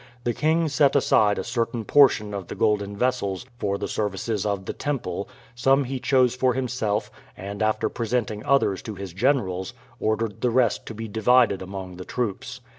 [0.23, 4.65] The king set aside a certain portion of the golden vessels for the services of
[4.65, 10.41] the Temple, some he chose for himself, and after presenting others to his generals, ordered
[10.41, 12.61] the rest to be divided among the troops.